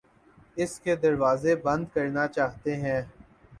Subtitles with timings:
[0.57, 3.01] اس کے دروازے بند کرنا چاہتے ہیں